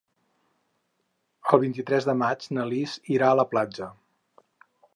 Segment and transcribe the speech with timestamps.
[1.49, 3.91] El vint-i-tres de maig na Lis irà a la platja.